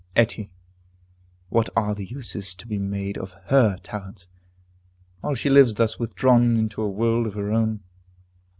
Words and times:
Etty, 0.15 0.49
what 1.49 1.69
are 1.75 1.93
the 1.93 2.07
uses 2.07 2.55
to 2.55 2.65
be 2.65 2.79
made 2.79 3.19
of 3.19 3.33
her 3.49 3.77
talents, 3.83 4.29
while 5.19 5.35
she 5.35 5.47
lives 5.51 5.75
thus 5.75 5.99
withdrawn 5.99 6.57
into 6.57 6.81
a 6.81 6.89
world 6.89 7.27
of 7.27 7.35
her 7.35 7.51
own? 7.51 7.81